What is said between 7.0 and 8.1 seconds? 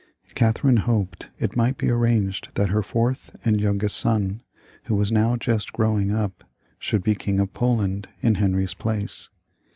be King of Poland